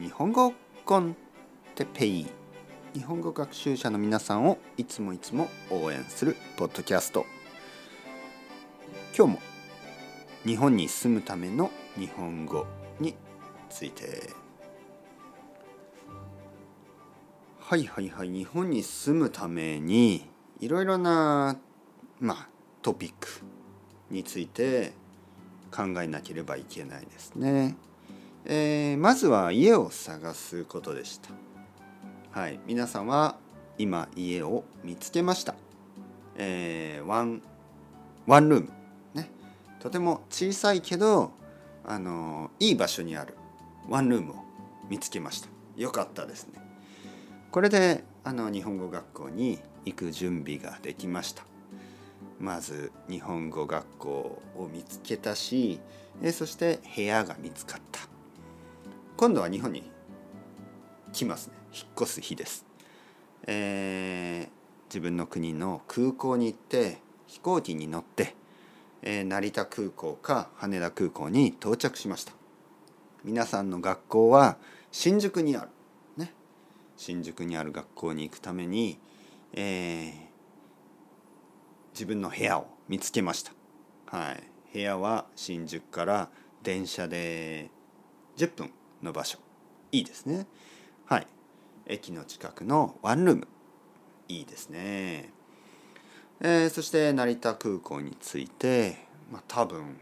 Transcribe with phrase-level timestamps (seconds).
[0.00, 0.52] 日本語
[0.84, 1.16] コン
[1.74, 2.26] テペイ。
[2.94, 7.26] 日本語学習者の皆さんをいつもいつも応援するポッドキャスト。
[9.16, 9.40] 今日も
[10.46, 12.64] 日本に住むための日本語
[13.00, 13.16] に
[13.68, 14.30] ついて。
[17.58, 20.30] はいはいはい日本に住むために
[20.60, 21.58] いろいろな
[22.20, 22.48] まあ
[22.82, 23.28] トピック
[24.10, 24.92] について
[25.72, 27.76] 考えなければいけないですね。
[28.44, 31.30] えー、まずは家を探すことでした。
[32.30, 33.36] はい、皆さんは
[33.78, 35.54] 今家を見つけました。
[36.36, 37.42] えー、ワン
[38.26, 38.70] ワンルーム
[39.14, 39.30] ね、
[39.80, 41.32] とても小さいけど
[41.84, 43.34] あのいい場所にある
[43.88, 44.34] ワンルームを
[44.88, 45.48] 見つけました。
[45.76, 46.60] よかったですね。
[47.50, 51.44] これであの日本語学校に行く準備ができました。
[52.38, 54.08] まず日本語学校
[54.56, 55.80] を見つけたし
[56.32, 57.87] そして部屋が見つかった
[59.18, 59.82] 今度は日本に
[61.12, 61.54] 来ますね。
[61.74, 62.64] 引っ越す日です、
[63.48, 64.48] えー、
[64.88, 68.36] 自分の国の空港に行って飛行機に乗って、
[69.02, 72.32] えー、成田空港か羽田空港に到着しました。
[73.24, 74.56] 皆さんの学校は
[74.92, 75.70] 新宿にある。
[76.16, 76.32] ね。
[76.96, 79.00] 新宿にある学校に行くために、
[79.52, 80.12] えー、
[81.92, 83.50] 自分の部屋を見つけました、
[84.16, 86.28] はい、部屋は新宿から
[86.62, 87.72] 電車で
[88.36, 88.70] 10分
[89.02, 89.38] の場所。
[89.92, 90.46] いいですね。
[91.06, 91.26] はい。
[91.86, 93.48] 駅の近くのワンルーム。
[94.28, 95.32] いいですね、
[96.40, 99.96] えー、そして成田空港に着いて、まあ、多分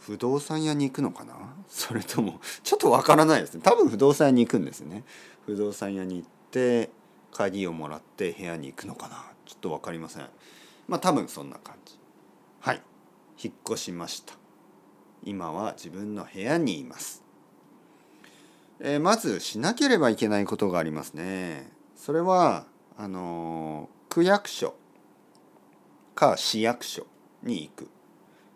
[0.00, 1.54] 不動産屋に行くのかな？
[1.68, 3.60] それともちょっとわからないですね。
[3.62, 5.04] 多分不動産屋に行くんですね。
[5.46, 6.90] 不動産屋に行って
[7.32, 9.24] 鍵をもらって部屋に行くのかな？
[9.46, 10.28] ちょっと分かりません。
[10.88, 11.98] まあ多分そんな感じ。
[12.60, 12.82] はい。
[13.42, 14.34] 引っ越しました。
[15.22, 17.23] 今は自分の部屋にいます、
[18.80, 21.70] えー、まずしなければいけないことがありますね。
[21.96, 24.74] それはあのー、区役所
[26.14, 27.06] か市役所
[27.42, 27.88] に行く、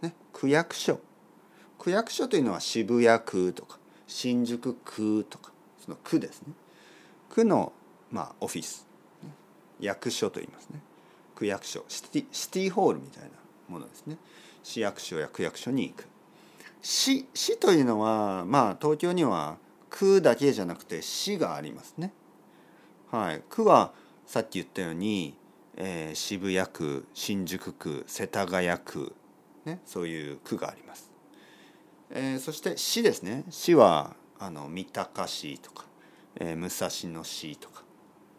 [0.00, 1.00] ね、区役所。
[1.78, 5.50] 区役所というのは渋谷区とか新宿区とか
[5.84, 6.52] その区ですね。
[7.28, 7.72] 区の、
[8.10, 8.86] まあ、オフィス。
[9.80, 10.80] 役所と言いますね。
[11.34, 11.84] 区役所。
[11.88, 13.30] シティシティホールみたいな
[13.68, 14.16] ものですね。
[14.62, 16.06] 市役所や区役所に行く。
[16.82, 19.56] 市市というのはまあ東京には
[19.92, 22.14] 区だけじゃなくて市がありますね。
[23.10, 23.42] はい。
[23.50, 23.92] 区は
[24.26, 25.36] さっき言ったように、
[25.76, 29.14] えー、渋谷区新宿区世田谷区
[29.66, 31.10] ねそういう区があります、
[32.10, 33.44] えー、そして市ですね。
[33.50, 35.84] 市はあの三鷹市とか、
[36.36, 37.82] えー、武蔵野市とか。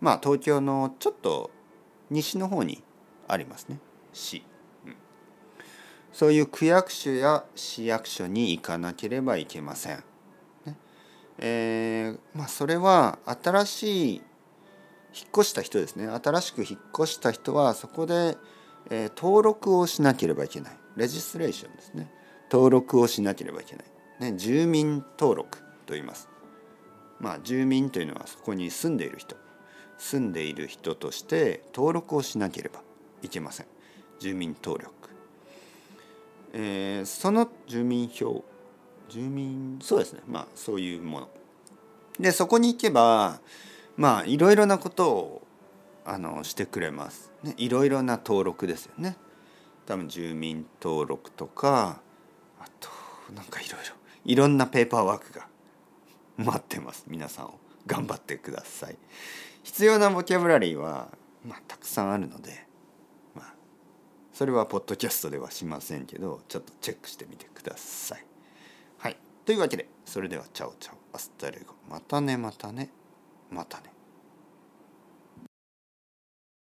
[0.00, 1.50] まあ東京のちょっと
[2.10, 2.82] 西の方に
[3.28, 3.78] ありますね。
[4.14, 4.42] 市、
[4.86, 4.96] うん、
[6.12, 10.04] そういう区役所や市役所に行かなければいけません、
[11.38, 14.22] えー、まあそれは新しい
[15.14, 16.06] 引っ越した人ですね。
[16.06, 18.36] 新しく引っ越した人はそこで、
[18.90, 20.76] えー、登録をしなければいけない。
[20.96, 22.12] レジストレーションですね。
[22.50, 26.28] 登録をしなければいけない、ね、住民登録と言います。
[27.20, 29.36] まあ住民というのはそこに住んでいる人。
[29.98, 32.80] 住んでいる人として登録をしなければ
[33.22, 33.66] いけません。
[34.18, 35.10] 住民登録、
[36.52, 38.44] えー、その住民票
[39.14, 39.78] 住民。
[39.80, 40.22] そうですね。
[40.26, 41.28] まあそういうもの。
[42.18, 43.40] でそこに行けば
[43.96, 45.42] まあいろいろなことを
[46.04, 49.16] あのしてくれます、ね、いろいろな登録ですよね。
[49.86, 52.00] 多分住民登録とか
[52.60, 52.90] あと
[53.32, 53.94] なんかいろいろ。
[54.24, 55.46] いろんなペーパーワークが
[56.36, 57.04] 待ってます。
[57.06, 57.60] 皆さんを。
[57.86, 58.96] 頑張ってください。
[59.62, 61.08] 必要なボキャブラリーは、
[61.46, 62.66] まあ、たくさんあるので、
[63.34, 63.54] まあ、
[64.32, 68.33] それはポッドキャストではしませんけどちょっとチェックしてみてください。
[69.44, 72.90] というわけでそれではチャオチャオアスタレゴまたねまたね
[73.50, 73.93] またね。